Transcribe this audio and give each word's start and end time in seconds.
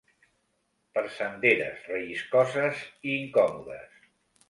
Per 0.95 1.03
senderes 1.17 1.85
relliscoses 1.93 2.83
i 2.91 3.17
incòmodes 3.23 4.05